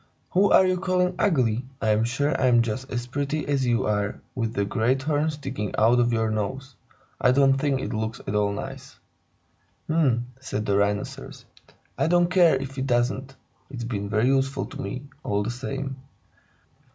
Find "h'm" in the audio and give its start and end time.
9.87-10.25